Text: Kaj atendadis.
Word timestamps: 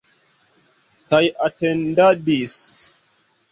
Kaj 1.11 1.19
atendadis. 1.49 2.59